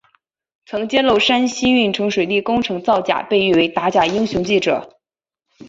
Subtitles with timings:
[0.65, 4.97] 曾揭露山西运城水利工程造假被誉为打假英雄记者。